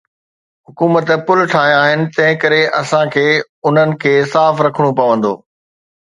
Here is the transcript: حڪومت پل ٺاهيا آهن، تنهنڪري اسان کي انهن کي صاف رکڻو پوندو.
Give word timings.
حڪومت 0.67 1.09
پل 1.25 1.41
ٺاهيا 1.51 1.75
آهن، 1.81 2.05
تنهنڪري 2.15 2.61
اسان 2.79 3.05
کي 3.17 3.25
انهن 3.71 3.91
کي 4.05 4.15
صاف 4.33 4.55
رکڻو 4.69 4.89
پوندو. 5.01 5.33